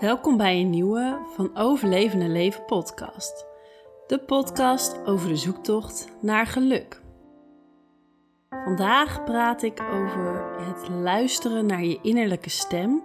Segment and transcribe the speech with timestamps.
[0.00, 3.46] Welkom bij een nieuwe van Overlevende Leven podcast.
[4.06, 7.02] De podcast over de zoektocht naar geluk.
[8.48, 13.02] Vandaag praat ik over het luisteren naar je innerlijke stem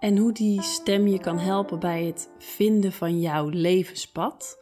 [0.00, 4.58] en hoe die stem je kan helpen bij het vinden van jouw levenspad.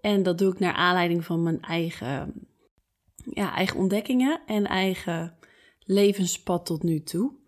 [0.00, 2.48] En dat doe ik naar aanleiding van mijn eigen,
[3.16, 5.38] ja, eigen ontdekkingen en eigen
[5.78, 7.42] levenspad tot nu toe.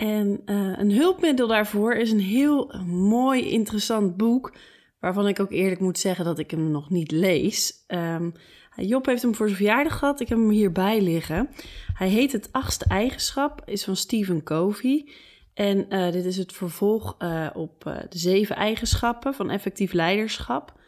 [0.00, 4.56] En uh, een hulpmiddel daarvoor is een heel mooi, interessant boek.
[5.00, 7.84] Waarvan ik ook eerlijk moet zeggen dat ik hem nog niet lees.
[7.88, 8.32] Um,
[8.76, 10.20] Job heeft hem voor zijn verjaardag gehad.
[10.20, 11.48] Ik heb hem hierbij liggen.
[11.94, 15.08] Hij heet Het Achtste Eigenschap, is van Stephen Covey.
[15.54, 17.16] En uh, dit is het vervolg
[17.54, 20.80] op de zeven eigenschappen van effectief leiderschap.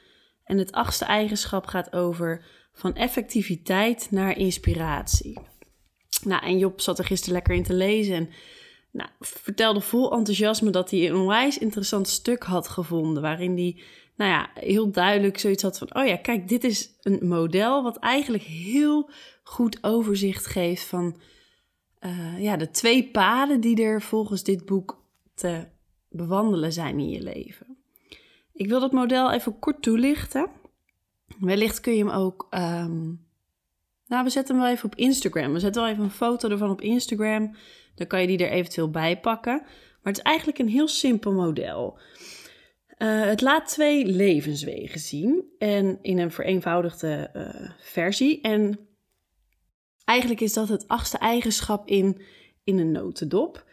[0.45, 5.39] En het achtste eigenschap gaat over van effectiviteit naar inspiratie.
[6.25, 8.29] Nou, en Job zat er gisteren lekker in te lezen en
[8.93, 13.23] nou, vertelde vol enthousiasme dat hij een onwijs interessant stuk had gevonden.
[13.23, 13.83] Waarin hij
[14.17, 17.97] nou ja, heel duidelijk zoiets had van: oh ja, kijk, dit is een model wat
[17.97, 19.11] eigenlijk heel
[19.43, 21.21] goed overzicht geeft van
[22.01, 25.67] uh, ja, de twee paden die er volgens dit boek te
[26.09, 27.77] bewandelen zijn in je leven.
[28.53, 30.51] Ik wil dat model even kort toelichten.
[31.41, 32.47] Wellicht kun je hem ook.
[32.51, 33.27] Um,
[34.07, 35.53] nou, we zetten hem wel even op Instagram.
[35.53, 37.57] We zetten wel even een foto ervan op Instagram.
[37.95, 39.61] Dan kan je die er eventueel bij pakken.
[40.03, 41.99] Maar het is eigenlijk een heel simpel model.
[42.99, 48.41] Uh, het laat twee levenswegen zien en in een vereenvoudigde uh, versie.
[48.41, 48.79] En
[50.05, 52.23] eigenlijk is dat het achtste eigenschap in,
[52.65, 53.65] in een notendop.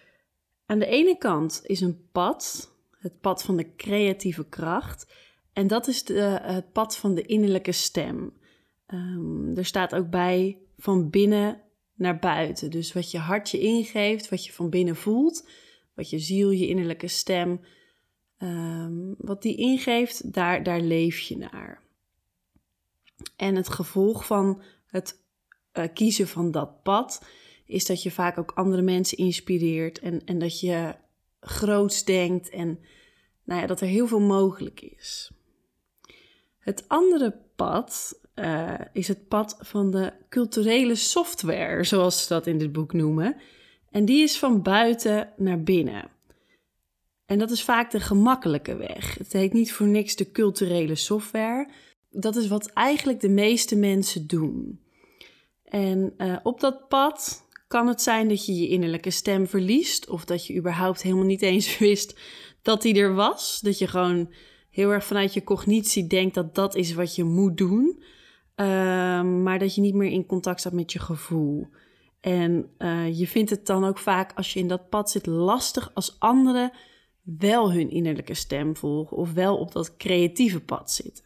[0.66, 5.14] Aan de ene kant is een pad, het pad van de creatieve kracht.
[5.54, 8.34] En dat is de, het pad van de innerlijke stem.
[8.88, 11.62] Um, er staat ook bij van binnen
[12.00, 12.72] naar buiten.
[12.72, 15.50] Dus wat je hart je ingeeft, wat je van binnen voelt,
[15.94, 17.62] wat je ziel, je innerlijke stem,
[18.38, 21.82] um, wat die ingeeft, daar, daar leef je naar.
[23.36, 25.24] En het gevolg van het
[25.74, 27.26] uh, kiezen van dat pad
[27.66, 30.96] is dat je vaak ook andere mensen inspireert en, en dat je
[31.40, 32.80] groots denkt en
[33.44, 35.32] nou ja, dat er heel veel mogelijk is.
[36.60, 42.58] Het andere pad uh, is het pad van de culturele software, zoals ze dat in
[42.58, 43.36] dit boek noemen.
[43.92, 46.10] En die is van buiten naar binnen.
[47.26, 49.18] En dat is vaak de gemakkelijke weg.
[49.18, 51.70] Het heet niet voor niks de culturele software.
[52.10, 54.80] Dat is wat eigenlijk de meeste mensen doen.
[55.64, 60.26] En uh, op dat pad kan het zijn dat je je innerlijke stem verliest, of
[60.26, 62.20] dat je überhaupt helemaal niet eens wist
[62.62, 63.60] dat die er was.
[63.62, 64.34] Dat je gewoon
[64.70, 68.04] heel erg vanuit je cognitie denkt dat dat is wat je moet doen.
[68.60, 71.68] Ehm, maar dat je niet meer in contact staat met je gevoel.
[72.20, 75.92] En uh, je vindt het dan ook vaak als je in dat pad zit lastig
[75.94, 76.72] als anderen
[77.22, 81.26] wel hun innerlijke stem volgen of wel op dat creatieve pad zitten.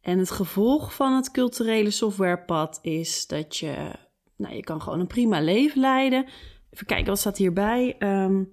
[0.00, 3.90] En het gevolg van het culturele softwarepad is dat je,
[4.36, 6.26] nou, je kan gewoon een prima leven leiden.
[6.70, 7.96] Even kijken, wat staat hierbij?
[7.98, 8.52] Um,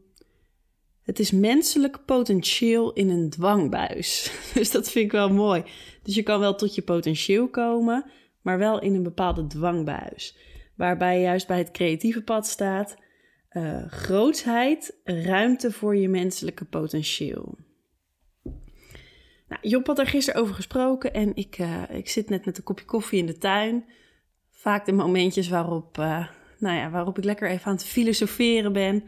[1.11, 4.31] het is menselijk potentieel in een dwangbuis.
[4.53, 5.63] Dus dat vind ik wel mooi.
[6.03, 8.11] Dus je kan wel tot je potentieel komen,
[8.41, 10.37] maar wel in een bepaalde dwangbuis.
[10.75, 12.97] Waarbij juist bij het creatieve pad staat
[13.51, 17.57] uh, grootsheid, ruimte voor je menselijke potentieel.
[19.47, 22.63] Nou, Job had er gisteren over gesproken en ik, uh, ik zit net met een
[22.63, 23.85] kopje koffie in de tuin.
[24.51, 26.27] Vaak de momentjes waarop, uh,
[26.57, 29.03] nou ja, waarop ik lekker even aan het filosoferen ben.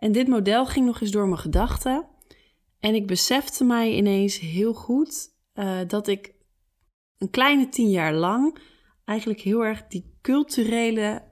[0.00, 2.06] En dit model ging nog eens door mijn gedachten.
[2.78, 6.34] En ik besefte mij ineens heel goed uh, dat ik
[7.18, 8.58] een kleine tien jaar lang
[9.04, 11.22] eigenlijk heel erg die culturele,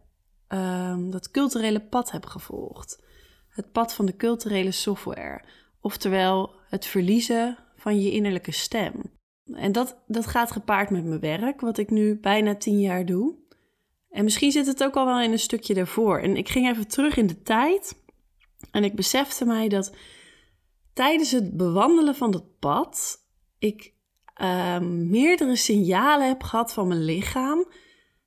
[0.48, 3.02] uh, dat culturele pad heb gevolgd.
[3.48, 5.44] Het pad van de culturele software.
[5.80, 9.02] Oftewel het verliezen van je innerlijke stem.
[9.52, 13.34] En dat, dat gaat gepaard met mijn werk, wat ik nu bijna tien jaar doe.
[14.10, 16.18] En misschien zit het ook al wel in een stukje daarvoor.
[16.18, 18.06] En ik ging even terug in de tijd.
[18.70, 19.94] En ik besefte mij dat
[20.92, 23.24] tijdens het bewandelen van het pad
[23.58, 23.92] ik
[24.40, 27.66] uh, meerdere signalen heb gehad van mijn lichaam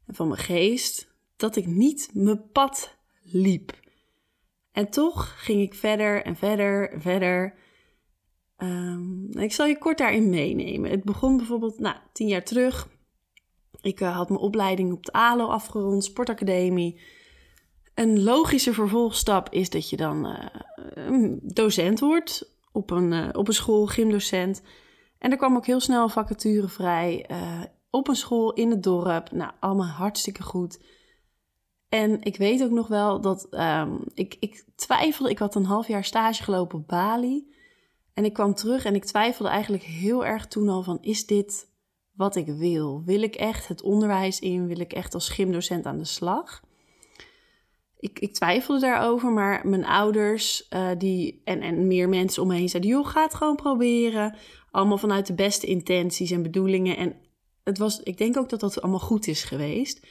[0.08, 3.80] en van mijn geest dat ik niet mijn pad liep.
[4.72, 7.54] En toch ging ik verder en verder en verder.
[8.58, 10.92] Um, ik zal je kort daarin meenemen.
[10.92, 12.90] Het begon bijvoorbeeld, nou, tien jaar terug.
[13.82, 17.02] Ik uh, had mijn opleiding op de ALO afgerond, sportacademie.
[17.94, 20.26] Een logische vervolgstap is dat je dan
[21.08, 24.62] uh, docent wordt op een, uh, op een school, gymdocent.
[25.18, 28.84] En er kwam ook heel snel een vacature vrij uh, op een school in het
[28.84, 29.32] dorp.
[29.32, 30.80] Nou, allemaal hartstikke goed.
[31.90, 35.32] En ik weet ook nog wel dat ehm, ik, ik twijfelde.
[35.32, 37.54] Ik had een half jaar stage gelopen op Bali.
[38.14, 40.98] En ik kwam terug en ik twijfelde eigenlijk heel erg toen al van...
[41.02, 41.70] is dit
[42.12, 43.04] wat ik wil?
[43.06, 44.68] Wil ik echt het onderwijs in?
[44.68, 46.62] Wil ik echt als gymdocent aan de slag?
[48.02, 52.56] Ik, ik twijfelde daarover, maar mijn ouders uh, die, en, en meer mensen om me
[52.56, 52.92] heen zeiden...
[52.92, 54.36] joh, ga het gewoon proberen.
[54.72, 56.98] Allemaal vanuit de beste intenties en bedoelingen.
[56.98, 57.16] En
[57.64, 60.08] het was, ik denk ook dat dat allemaal goed is geweest...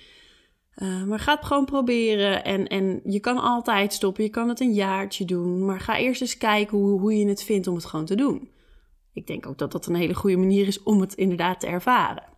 [0.76, 2.44] Uh, maar ga het gewoon proberen.
[2.44, 4.24] En, en je kan altijd stoppen.
[4.24, 5.64] Je kan het een jaartje doen.
[5.64, 8.48] Maar ga eerst eens kijken hoe, hoe je het vindt om het gewoon te doen.
[9.12, 12.29] Ik denk ook dat dat een hele goede manier is om het inderdaad te ervaren.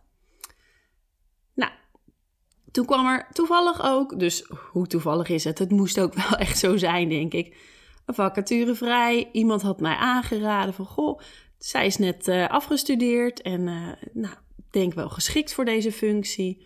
[2.73, 5.59] Toen kwam er toevallig ook, dus hoe toevallig is het?
[5.59, 7.57] Het moest ook wel echt zo zijn, denk ik.
[8.05, 9.29] Een vacature vrij.
[9.31, 11.19] Iemand had mij aangeraden van, goh,
[11.57, 14.35] zij is net uh, afgestudeerd en uh, nou,
[14.71, 16.65] denk wel geschikt voor deze functie.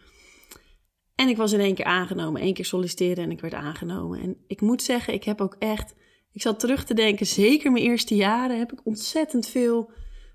[1.15, 4.21] En ik was in één keer aangenomen, één keer solliciteren en ik werd aangenomen.
[4.21, 5.95] En ik moet zeggen, ik heb ook echt,
[6.31, 9.91] ik zat terug te denken, zeker mijn eerste jaren heb ik ontzettend veel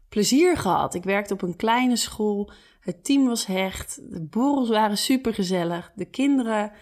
[0.09, 0.95] plezier gehad.
[0.95, 2.53] Ik werkte op een kleine school,
[2.83, 6.73] het team was hecht, de borrels waren super gezellig, de kinderen.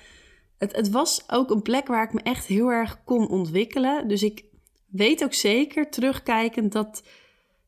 [0.58, 4.08] Het, het was ook een plek waar ik me echt heel erg kon ontwikkelen.
[4.08, 4.44] Dus ik
[4.86, 7.02] weet ook zeker, terugkijkend, dat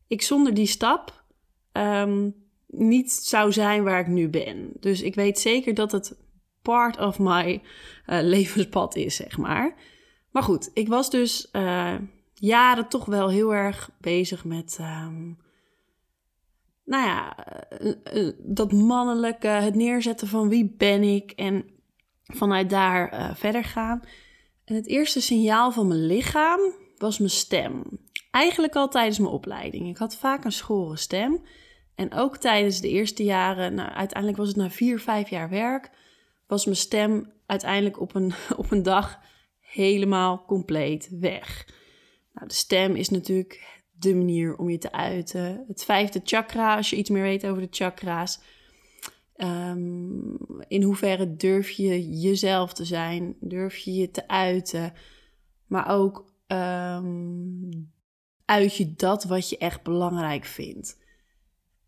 [0.06, 1.24] ik zonder die stap
[1.72, 2.30] ehm,
[2.66, 4.72] niet zou zijn waar ik nu ben.
[4.80, 6.16] Dus ik weet zeker dat het
[6.62, 7.62] part of my
[8.06, 9.74] uh, levenspad is, zeg maar.
[10.30, 11.94] Maar goed, ik was dus uh,
[12.34, 15.38] jaren toch wel heel erg bezig met, um,
[16.84, 17.36] nou ja,
[18.14, 21.64] uh, dat mannelijke, het neerzetten van wie ben ik en
[22.22, 24.02] vanuit daar verder gaan.
[24.64, 26.60] Het eerste signaal van mijn lichaam
[26.96, 27.82] was mijn stem.
[28.30, 29.88] Eigenlijk al tijdens mijn opleiding.
[29.88, 31.42] Ik had vaak een schore stem.
[31.94, 35.90] En ook tijdens de eerste jaren, nou, uiteindelijk was het na vier, vijf jaar werk,
[36.46, 39.18] was mijn stem uiteindelijk op een, op een dag
[39.60, 41.66] helemaal compleet weg.
[42.32, 45.64] Nou, de stem is natuurlijk de manier om je te uiten.
[45.68, 48.40] Het vijfde chakra, als je iets meer weet over de chakra's.
[49.36, 50.36] Um,
[50.68, 53.36] in hoeverre durf je jezelf te zijn?
[53.40, 54.92] Durf je je te uiten?
[55.66, 57.92] Maar ook um,
[58.44, 61.00] uit je dat wat je echt belangrijk vindt.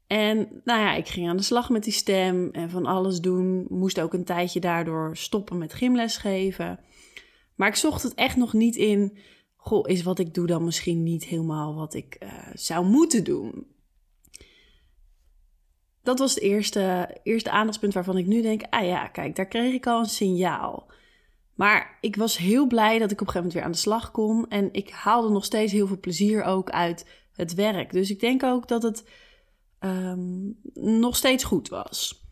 [0.06, 3.66] En nou ja, ik ging aan de slag met die stem en van alles doen.
[3.68, 6.80] Moest ook een tijdje daardoor stoppen met gymles geven.
[7.54, 9.18] Maar ik zocht het echt nog niet in.
[9.64, 13.66] Goh, is wat ik doe dan misschien niet helemaal wat ik uh, zou moeten doen?
[16.02, 19.74] Dat was het eerste, eerste aandachtspunt waarvan ik nu denk: ah ja, kijk, daar kreeg
[19.74, 20.90] ik al een signaal.
[21.54, 24.10] Maar ik was heel blij dat ik op een gegeven moment weer aan de slag
[24.10, 24.48] kon.
[24.48, 27.92] En ik haalde nog steeds heel veel plezier ook uit het werk.
[27.92, 29.08] Dus ik denk ook dat het
[29.80, 32.23] um, nog steeds goed was.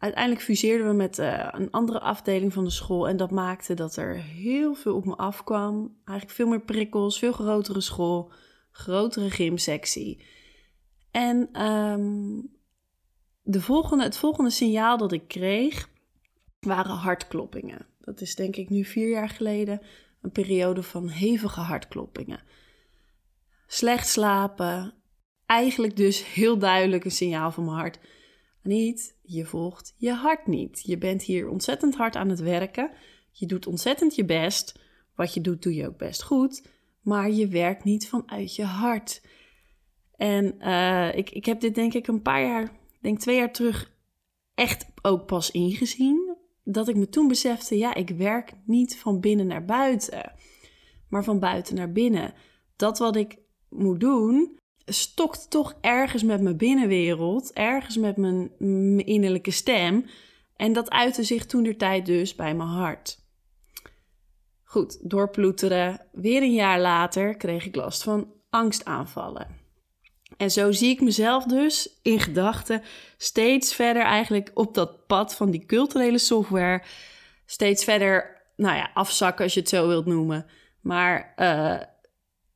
[0.00, 3.96] Uiteindelijk fuseerden we met uh, een andere afdeling van de school en dat maakte dat
[3.96, 5.96] er heel veel op me afkwam.
[6.04, 8.32] Eigenlijk veel meer prikkels, veel grotere school,
[8.70, 10.24] grotere gymsectie.
[11.10, 12.50] En um,
[13.42, 15.88] de volgende, het volgende signaal dat ik kreeg
[16.60, 17.86] waren hartkloppingen.
[18.00, 19.80] Dat is denk ik nu vier jaar geleden
[20.22, 22.42] een periode van hevige hartkloppingen.
[23.66, 24.94] Slecht slapen,
[25.46, 27.98] eigenlijk dus heel duidelijk een signaal van mijn hart.
[28.62, 30.82] Niet, je volgt je hart niet.
[30.84, 32.90] Je bent hier ontzettend hard aan het werken.
[33.30, 34.80] Je doet ontzettend je best.
[35.14, 36.66] Wat je doet, doe je ook best goed.
[37.00, 39.22] Maar je werkt niet vanuit je hart.
[40.16, 43.92] En uh, ik, ik heb dit denk ik een paar jaar, denk twee jaar terug,
[44.54, 46.36] echt ook pas ingezien.
[46.64, 50.32] Dat ik me toen besefte, ja, ik werk niet van binnen naar buiten,
[51.08, 52.34] maar van buiten naar binnen.
[52.76, 58.50] Dat wat ik moet doen, stokt toch ergens met mijn binnenwereld, ergens met mijn,
[59.06, 60.06] innerlijke stem.
[60.56, 63.18] En dat uitte zich toen de tijd dus bij mijn hart.
[64.64, 66.00] Goed, doorploeteren.
[66.12, 69.58] Weer een jaar later kreeg ik last van angstaanvallen.
[70.36, 72.82] En zo zie ik mezelf dus in gedachten
[73.16, 76.82] steeds verder eigenlijk op dat pad van die culturele software.
[77.46, 80.46] Steeds verder, nou ja, afzakken als je het zo wilt noemen.
[80.80, 81.80] Maar uh,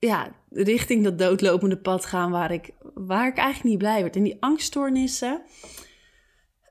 [0.06, 4.16] ja, richting dat doodlopende pad gaan waar ik, waar ik eigenlijk niet blij werd.
[4.16, 5.42] En die angststoornissen,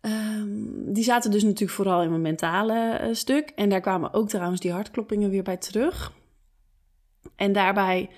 [0.02, 3.50] um, die zaten dus natuurlijk vooral in mijn mentale uh, stuk.
[3.56, 6.14] En daar kwamen ook trouwens die hartkloppingen weer bij terug.
[7.36, 8.10] En daarbij,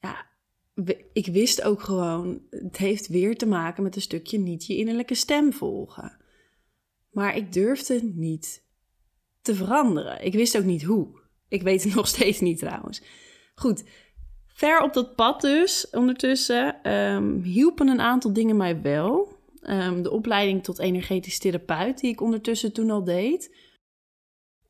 [0.00, 0.26] ja,
[1.12, 5.14] ik wist ook gewoon, het heeft weer te maken met een stukje niet je innerlijke
[5.14, 6.16] stem volgen.
[7.10, 8.62] Maar ik durfde niet
[9.42, 10.24] te veranderen.
[10.24, 11.22] Ik wist ook niet hoe.
[11.48, 13.02] Ik weet het nog steeds niet trouwens.
[13.54, 13.84] Goed,
[14.54, 19.32] Ver op dat pad dus, ondertussen, um, hielpen een aantal dingen mij wel.
[19.62, 23.56] Um, de opleiding tot energetisch therapeut, die ik ondertussen toen al deed.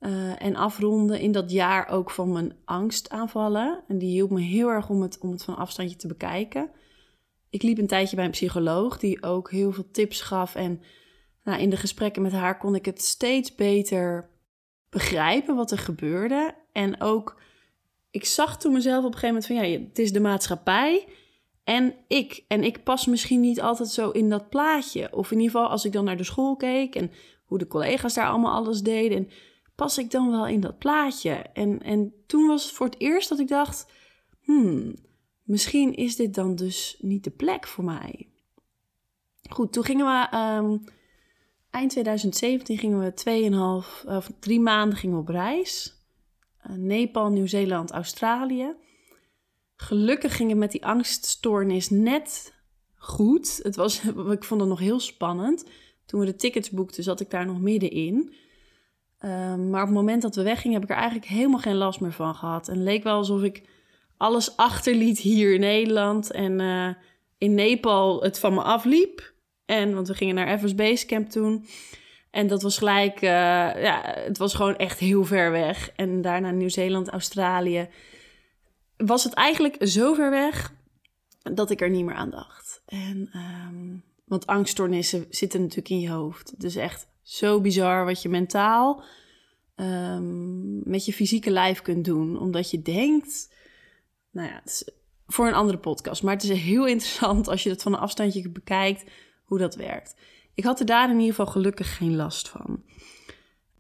[0.00, 3.84] Uh, en afronden in dat jaar ook van mijn angstaanvallen.
[3.88, 6.70] En die hielp me heel erg om het, om het van afstandje te bekijken.
[7.50, 10.54] Ik liep een tijdje bij een psycholoog die ook heel veel tips gaf.
[10.54, 10.80] En
[11.42, 14.30] nou, in de gesprekken met haar kon ik het steeds beter
[14.90, 16.54] begrijpen wat er gebeurde.
[16.72, 17.40] En ook,
[18.14, 21.08] ik zag toen mezelf op een gegeven moment van ja, het is de maatschappij
[21.64, 22.44] en ik.
[22.48, 25.12] En ik pas misschien niet altijd zo in dat plaatje.
[25.12, 27.10] Of in ieder geval als ik dan naar de school keek en
[27.44, 29.18] hoe de collega's daar allemaal alles deden.
[29.18, 29.30] En
[29.74, 31.32] pas ik dan wel in dat plaatje?
[31.32, 33.90] En, en toen was het voor het eerst dat ik dacht,
[34.40, 34.94] hmm,
[35.42, 38.28] misschien is dit dan dus niet de plek voor mij.
[39.50, 40.84] Goed, toen gingen we, um,
[41.70, 46.02] eind 2017 gingen we 2,5 of drie maanden gingen we op reis.
[46.70, 48.74] Uh, Nepal, Nieuw-Zeeland, Australië.
[49.76, 52.54] Gelukkig ging het met die angststoornis net
[52.96, 53.60] goed.
[53.62, 55.64] Het was, ik vond het nog heel spannend.
[56.06, 58.34] Toen we de tickets boekten, zat ik daar nog middenin.
[59.20, 62.00] Um, maar op het moment dat we weggingen, heb ik er eigenlijk helemaal geen last
[62.00, 62.68] meer van gehad.
[62.68, 63.62] En het leek wel alsof ik
[64.16, 66.30] alles achterliet hier in Nederland.
[66.30, 66.88] En uh,
[67.38, 69.32] in Nepal het van me afliep.
[69.66, 71.66] En, want we gingen naar Evers Base Camp toen.
[72.34, 73.30] En dat was gelijk, uh,
[73.82, 75.90] ja, het was gewoon echt heel ver weg.
[75.96, 77.88] En daarna Nieuw-Zeeland, Australië.
[78.96, 80.72] Was het eigenlijk zo ver weg
[81.42, 82.82] dat ik er niet meer aan dacht.
[82.86, 86.60] En, um, want angststoornissen zitten natuurlijk in je hoofd.
[86.60, 89.02] Dus echt zo bizar wat je mentaal
[89.76, 92.38] um, met je fysieke lijf kunt doen.
[92.38, 93.54] Omdat je denkt,
[94.30, 94.88] nou ja, het is
[95.26, 96.22] voor een andere podcast.
[96.22, 99.10] Maar het is heel interessant als je het van een afstandje bekijkt
[99.44, 100.14] hoe dat werkt.
[100.54, 102.82] Ik had er daar in ieder geval gelukkig geen last van.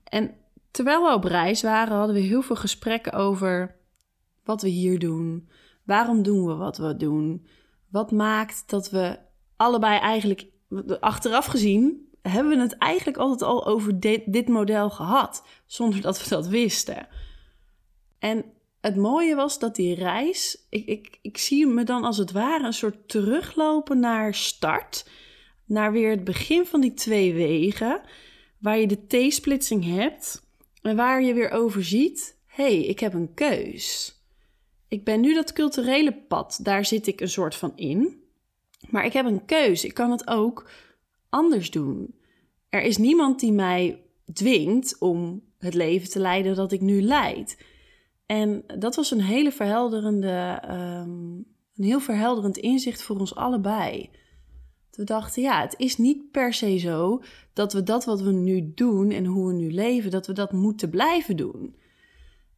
[0.04, 0.34] En
[0.70, 3.76] terwijl we op reis waren, hadden we heel veel gesprekken over
[4.44, 5.48] wat we hier doen.
[5.84, 7.46] Waarom doen we wat we doen?
[7.90, 9.18] Wat maakt dat we
[9.56, 10.46] allebei eigenlijk
[11.00, 16.28] achteraf gezien hebben we het eigenlijk altijd al over dit, model gehad, zonder dat we
[16.28, 17.08] dat wisten.
[18.18, 18.44] En
[18.80, 22.64] het mooie was dat die reis, ik, ik, ik zie me dan als het ware
[22.64, 25.08] een soort teruglopen naar start,
[25.64, 28.00] naar weer het begin van die twee wegen,
[28.58, 30.42] waar je de T-splitsing hebt
[30.82, 34.18] en waar je weer overziet, hé, hey, ik heb een keus.
[34.88, 38.22] Ik ben nu dat culturele pad, daar zit ik een soort van in.
[38.90, 39.84] Maar ik heb een keus.
[39.84, 40.70] Ik kan het ook
[41.28, 42.14] anders doen.
[42.68, 44.02] Er is niemand die mij
[44.32, 47.62] dwingt om het leven te leiden dat ik nu leid.
[48.26, 54.10] En dat was een hele verhelderende, um, een heel verhelderend inzicht voor ons allebei.
[54.96, 57.22] We dachten, ja, het is niet per se zo
[57.52, 60.52] dat we dat wat we nu doen en hoe we nu leven, dat we dat
[60.52, 61.74] moeten blijven doen.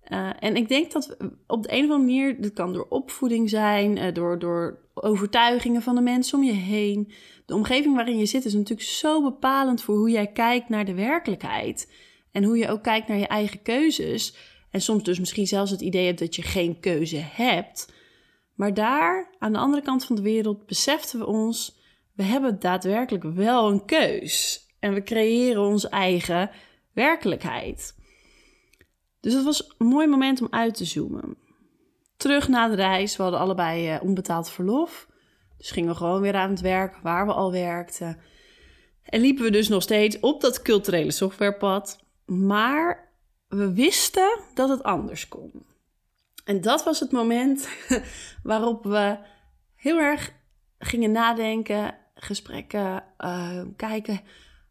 [0.08, 1.16] Uh, en ik denk dat
[1.46, 5.82] op de een of andere manier, dat kan door opvoeding zijn, uh, door, door overtuigingen
[5.82, 7.12] van de mensen om je heen.
[7.46, 10.94] De omgeving waarin je zit is natuurlijk zo bepalend voor hoe jij kijkt naar de
[10.94, 11.92] werkelijkheid.
[12.32, 14.36] En hoe je ook kijkt naar je eigen keuzes.
[14.70, 17.92] En soms dus misschien zelfs het idee hebt dat je geen keuze hebt.
[18.54, 21.75] Maar daar, aan de andere kant van de wereld, beseften we ons,
[22.16, 24.66] we hebben daadwerkelijk wel een keus.
[24.78, 26.50] En we creëren onze eigen
[26.92, 27.94] werkelijkheid.
[29.20, 31.36] Dus het was een mooi moment om uit te zoomen.
[32.16, 35.08] Terug na de reis, we hadden allebei uh, onbetaald verlof.
[35.56, 38.18] Dus gingen we gewoon weer aan het werk waar we al werkten.
[39.02, 42.04] En liepen we dus nog steeds op dat culturele softwarepad.
[42.24, 43.12] Maar
[43.48, 45.66] we wisten dat het anders kon.
[46.44, 47.68] En dat was het moment
[48.42, 49.18] waarop we
[49.74, 50.32] heel erg
[50.78, 54.20] gingen nadenken, gesprekken, uh, kijken.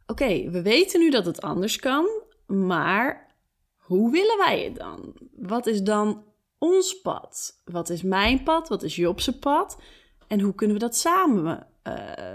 [0.07, 2.07] Oké, we weten nu dat het anders kan,
[2.47, 3.35] maar
[3.75, 5.13] hoe willen wij het dan?
[5.35, 6.23] Wat is dan
[6.57, 7.61] ons pad?
[7.65, 8.69] Wat is mijn pad?
[8.69, 9.81] Wat is Jobse pad?
[10.27, 11.93] En hoe kunnen we dat samen uh,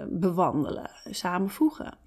[0.09, 1.99] bewandelen, samenvoegen?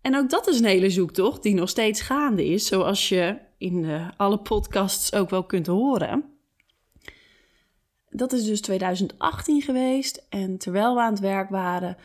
[0.00, 3.82] En ook dat is een hele zoektocht die nog steeds gaande is, zoals je in
[3.82, 6.33] de, alle podcasts ook wel kunt horen.
[8.16, 11.96] Dat is dus 2018 geweest en terwijl we aan het werk waren,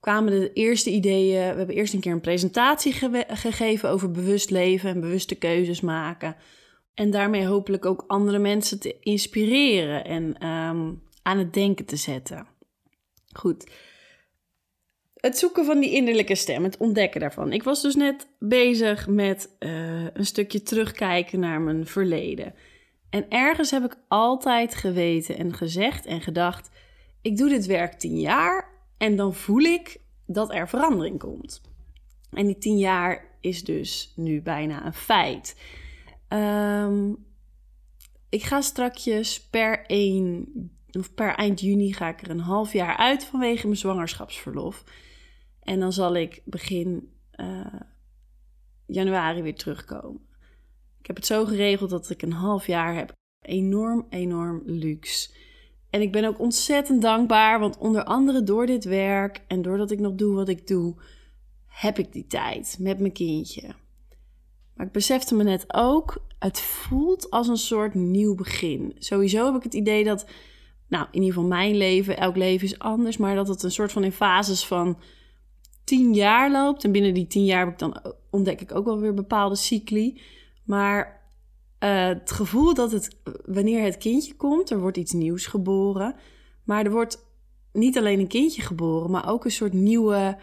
[0.00, 1.50] kwamen de eerste ideeën.
[1.50, 2.92] We hebben eerst een keer een presentatie
[3.28, 6.36] gegeven over bewust leven en bewuste keuzes maken.
[6.94, 12.46] En daarmee hopelijk ook andere mensen te inspireren en um, aan het denken te zetten.
[13.32, 13.70] Goed.
[15.14, 17.52] Het zoeken van die innerlijke stem, het ontdekken daarvan.
[17.52, 22.54] Ik was dus net bezig met uh, een stukje terugkijken naar mijn verleden.
[23.10, 26.70] En ergens heb ik altijd geweten en gezegd en gedacht:
[27.22, 31.60] ik doe dit werk tien jaar en dan voel ik dat er verandering komt.
[32.30, 35.56] En die tien jaar is dus nu bijna een feit.
[36.28, 37.26] Um,
[38.28, 42.96] ik ga strakjes per 1 of per eind juni ga ik er een half jaar
[42.96, 44.84] uit vanwege mijn zwangerschapsverlof.
[45.62, 47.80] En dan zal ik begin uh,
[48.86, 50.27] januari weer terugkomen.
[51.08, 53.12] Ik heb het zo geregeld dat ik een half jaar heb.
[53.40, 55.30] Enorm, enorm luxe.
[55.90, 59.98] En ik ben ook ontzettend dankbaar, want onder andere door dit werk en doordat ik
[59.98, 60.94] nog doe wat ik doe,
[61.66, 63.74] heb ik die tijd met mijn kindje.
[64.74, 68.94] Maar ik besefte me net ook, het voelt als een soort nieuw begin.
[68.98, 70.26] Sowieso heb ik het idee dat,
[70.88, 73.92] nou, in ieder geval mijn leven, elk leven is anders, maar dat het een soort
[73.92, 74.98] van in fases van
[75.84, 76.84] tien jaar loopt.
[76.84, 80.20] En binnen die tien jaar heb ik dan, ontdek ik ook wel weer bepaalde cycli.
[80.68, 81.22] Maar
[81.84, 86.14] uh, het gevoel dat het, wanneer het kindje komt, er wordt iets nieuws geboren.
[86.64, 87.26] Maar er wordt
[87.72, 90.38] niet alleen een kindje geboren, maar ook een soort nieuwe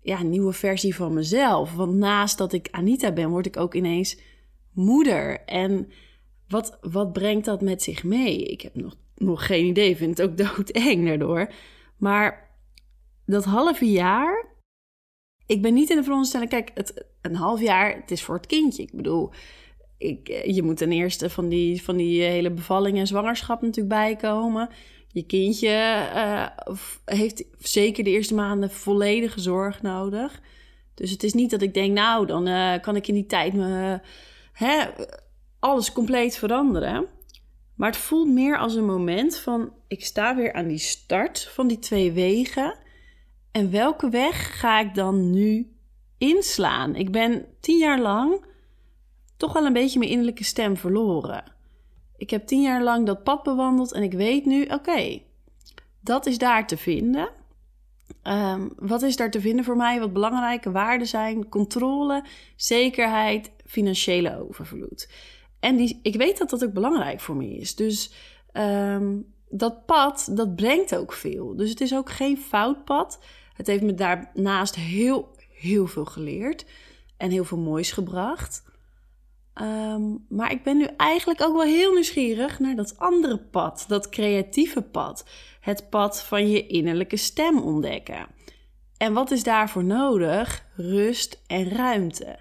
[0.00, 1.74] ja, nieuwe versie van mezelf.
[1.74, 4.20] Want naast dat ik Anita ben, word ik ook ineens
[4.72, 5.40] moeder.
[5.44, 5.88] En
[6.48, 8.44] wat, wat brengt dat met zich mee?
[8.44, 11.52] Ik heb nog, nog geen idee, vind het ook doodeng daardoor.
[11.96, 12.50] Maar
[13.26, 14.53] dat halve jaar,
[15.46, 18.46] ik ben niet in de veronderstelling, kijk, het, een half jaar, het is voor het
[18.46, 18.82] kindje.
[18.82, 19.30] Ik bedoel,
[19.98, 24.68] ik, je moet ten eerste van die, van die hele bevalling en zwangerschap natuurlijk bijkomen.
[25.08, 25.68] Je kindje
[26.14, 26.46] uh,
[27.04, 30.40] heeft zeker de eerste maanden volledige zorg nodig.
[30.94, 34.00] Dus het is niet dat ik denk, nou, dan kan ik in die tijd me,
[34.52, 34.84] hè,
[35.58, 37.06] alles compleet veranderen.
[37.74, 41.66] Maar het voelt meer als een moment van, ik sta weer aan die start van
[41.66, 42.74] die twee wegen.
[43.54, 45.72] En welke weg ga ik dan nu
[46.18, 46.94] inslaan?
[46.94, 48.44] Ik ben tien jaar lang
[49.36, 51.44] toch wel een beetje mijn innerlijke stem verloren.
[52.16, 55.22] Ik heb tien jaar lang dat pad bewandeld en ik weet nu, oké,
[56.00, 57.28] dat is daar te vinden.
[58.22, 60.00] Um, wat is daar te vinden voor mij?
[60.00, 62.24] Wat belangrijke waarden zijn: controle,
[62.56, 65.10] zekerheid, financiële overvloed.
[65.60, 67.74] En die, ik weet dat dat ook belangrijk voor me is.
[67.74, 68.12] Dus
[68.52, 71.56] um, dat pad, dat brengt ook veel.
[71.56, 73.18] Dus het is ook geen fout pad.
[73.54, 76.64] Het heeft me daarnaast heel, heel veel geleerd
[77.16, 78.62] en heel veel moois gebracht.
[79.62, 84.08] Um, maar ik ben nu eigenlijk ook wel heel nieuwsgierig naar dat andere pad, dat
[84.08, 85.24] creatieve pad.
[85.60, 88.26] Het pad van je innerlijke stem ontdekken.
[88.96, 90.66] En wat is daarvoor nodig?
[90.76, 92.38] Rust en ruimte.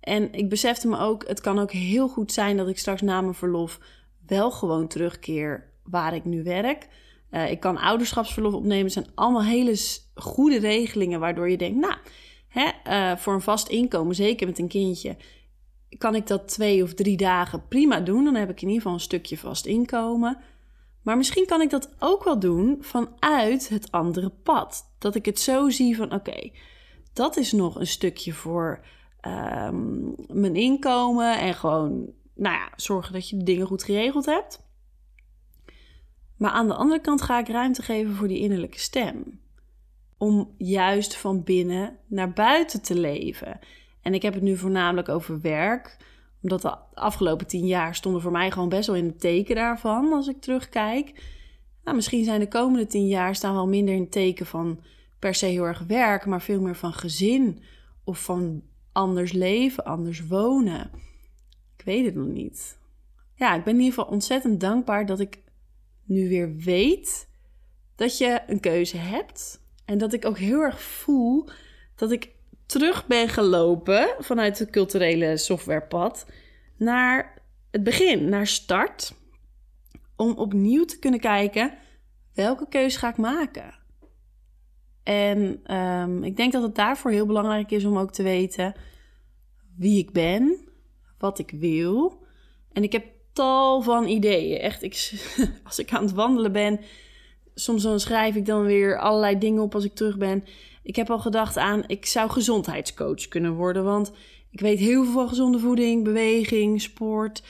[0.00, 3.20] En ik besefte me ook, het kan ook heel goed zijn dat ik straks na
[3.20, 3.78] mijn verlof
[4.26, 6.88] wel gewoon terugkeer waar ik nu werk.
[7.34, 8.84] Uh, ik kan ouderschapsverlof opnemen.
[8.84, 9.76] Het zijn allemaal hele
[10.14, 11.96] goede regelingen waardoor je denkt, nou,
[12.48, 15.16] hè, uh, voor een vast inkomen, zeker met een kindje,
[15.98, 18.24] kan ik dat twee of drie dagen prima doen.
[18.24, 20.38] Dan heb ik in ieder geval een stukje vast inkomen.
[21.02, 24.94] Maar misschien kan ik dat ook wel doen vanuit het andere pad.
[24.98, 26.50] Dat ik het zo zie van oké,
[27.12, 28.84] dat is nog een stukje voor
[29.22, 34.62] um, mijn inkomen en gewoon, nou ja, zorgen dat je de dingen goed geregeld hebt.
[36.44, 39.40] Maar aan de andere kant ga ik ruimte geven voor die innerlijke stem.
[40.18, 43.58] Om juist van binnen naar buiten te leven.
[44.02, 45.96] En ik heb het nu voornamelijk over werk.
[46.42, 50.12] Omdat de afgelopen tien jaar stonden voor mij gewoon best wel in het teken daarvan
[50.12, 51.22] als ik terugkijk.
[51.84, 54.80] Nou, misschien zijn de komende tien jaar staan wel minder in het teken van
[55.18, 57.62] per se heel erg werk, maar veel meer van gezin
[58.04, 60.90] of van anders leven, anders wonen.
[61.76, 62.78] Ik weet het nog niet.
[63.34, 65.42] Ja, ik ben in ieder geval ontzettend dankbaar dat ik
[66.04, 67.28] nu weer weet
[67.96, 69.62] dat je een keuze hebt.
[69.84, 71.48] En dat ik ook heel erg voel
[71.94, 72.30] dat ik
[72.66, 76.26] terug ben gelopen vanuit het culturele softwarepad
[76.76, 79.14] naar het begin, naar start.
[80.16, 81.74] Om opnieuw te kunnen kijken
[82.34, 83.74] welke keuze ga ik maken.
[85.02, 88.74] En um, ik denk dat het daarvoor heel belangrijk is om ook te weten
[89.76, 90.68] wie ik ben,
[91.18, 92.22] wat ik wil.
[92.72, 94.58] En ik heb tal van ideeën.
[94.58, 95.12] Echt, ik,
[95.64, 96.80] als ik aan het wandelen ben,
[97.54, 100.44] soms dan schrijf ik dan weer allerlei dingen op als ik terug ben.
[100.82, 103.84] Ik heb al gedacht aan, ik zou gezondheidscoach kunnen worden.
[103.84, 104.12] Want
[104.50, 107.42] ik weet heel veel van gezonde voeding, beweging, sport,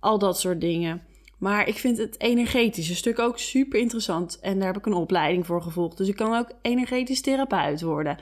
[0.00, 1.02] al dat soort dingen.
[1.38, 4.38] Maar ik vind het energetische stuk ook super interessant.
[4.40, 5.96] En daar heb ik een opleiding voor gevolgd.
[5.96, 8.18] Dus ik kan ook energetisch therapeut worden.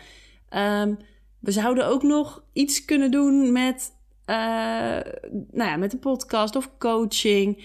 [0.56, 0.98] Um,
[1.40, 3.90] we zouden ook nog iets kunnen doen met,
[4.30, 5.12] uh,
[5.50, 7.64] nou ja, met een podcast of coaching.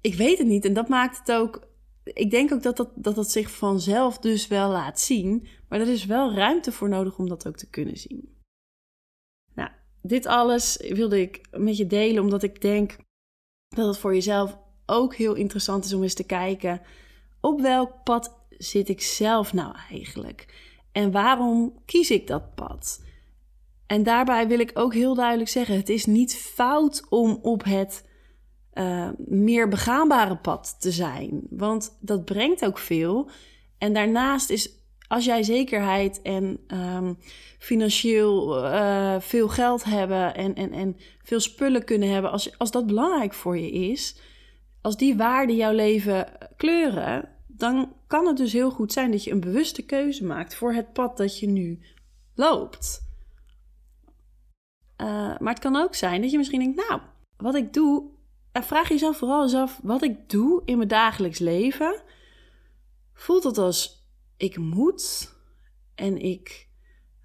[0.00, 0.64] Ik weet het niet.
[0.64, 1.66] En dat maakt het ook
[2.12, 5.46] ik denk ook dat dat, dat dat zich vanzelf dus wel laat zien.
[5.68, 8.36] Maar er is wel ruimte voor nodig om dat ook te kunnen zien.
[9.54, 9.70] Nou,
[10.02, 12.96] dit alles wilde ik met je delen omdat ik denk
[13.68, 16.80] dat het voor jezelf ook heel interessant is om eens te kijken
[17.40, 20.46] op welk pad zit ik zelf nou eigenlijk?
[20.92, 23.04] En waarom kies ik dat pad?
[23.86, 28.04] En daarbij wil ik ook heel duidelijk zeggen: het is niet fout om op het
[28.74, 31.42] uh, meer begaanbare pad te zijn.
[31.50, 33.30] Want dat brengt ook veel.
[33.78, 34.76] En daarnaast is
[35.08, 37.14] als jij zekerheid en ehm,
[37.58, 42.86] financieel eh, veel geld hebben en, en, en veel spullen kunnen hebben, als, als dat
[42.86, 44.20] belangrijk voor je is,
[44.80, 49.30] als die waarden jouw leven kleuren, dan kan het dus heel goed zijn dat je
[49.30, 51.80] een bewuste keuze maakt voor het pad dat je nu
[52.34, 53.05] loopt.
[55.00, 55.06] Uh,
[55.38, 57.00] maar het kan ook zijn dat je misschien denkt, nou,
[57.36, 58.04] wat ik doe,
[58.52, 62.02] vraag jezelf vooral eens af, wat ik doe in mijn dagelijks leven,
[63.14, 64.06] voelt het als
[64.36, 65.34] ik moet
[65.94, 66.68] en ik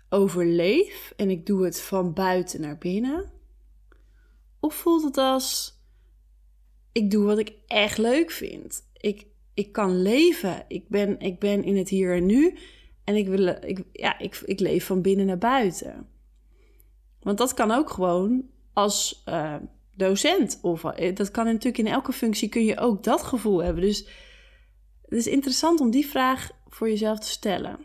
[0.09, 3.31] overleef en ik doe het van buiten naar binnen?
[4.59, 5.79] Of voelt het als
[6.91, 8.89] ik doe wat ik echt leuk vind?
[8.97, 10.65] Ik, ik kan leven.
[10.67, 12.57] Ik ben, ik ben in het hier en nu.
[13.03, 16.07] En ik, wil, ik, ja, ik, ik leef van binnen naar buiten.
[17.21, 19.55] Want dat kan ook gewoon als uh,
[19.95, 20.59] docent.
[20.61, 23.83] Of eh, dat kan natuurlijk in elke functie kun je ook dat gevoel hebben.
[23.83, 24.07] Dus
[25.01, 27.77] het is interessant om die vraag voor jezelf te stellen.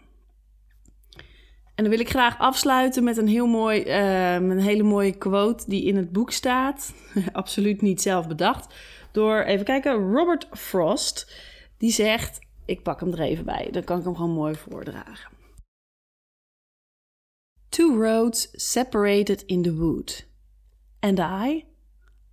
[1.74, 5.64] En dan wil ik graag afsluiten met een, heel mooi, uh, een hele mooie quote
[5.66, 6.94] die in het boek staat.
[7.32, 8.74] Absoluut niet zelf bedacht.
[9.12, 11.32] Door, even kijken, Robert Frost.
[11.78, 15.35] Die zegt, ik pak hem er even bij, dan kan ik hem gewoon mooi voordragen.
[17.68, 20.24] Two roads separated in the wood.
[21.00, 21.64] And I,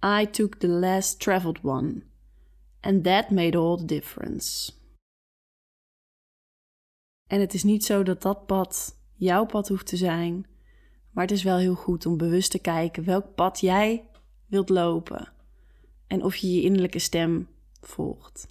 [0.01, 2.03] I took the less traveled one.
[2.81, 4.71] And that made all the difference.
[7.27, 10.45] En het is niet zo dat dat pad jouw pad hoeft te zijn,
[11.11, 14.09] maar het is wel heel goed om bewust te kijken welk pad jij
[14.47, 15.31] wilt lopen
[16.07, 17.47] en of je je innerlijke stem
[17.81, 18.47] volgt.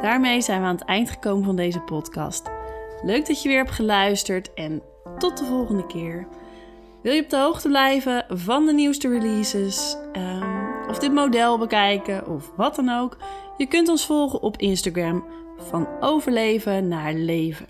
[0.00, 2.55] Daarmee zijn we aan het eind gekomen van deze podcast.
[3.02, 4.82] Leuk dat je weer hebt geluisterd en
[5.18, 6.26] tot de volgende keer.
[7.02, 9.96] Wil je op de hoogte blijven van de nieuwste releases?
[10.12, 13.16] Um, of dit model bekijken of wat dan ook?
[13.56, 15.24] Je kunt ons volgen op Instagram
[15.56, 17.66] van overleven naar leven.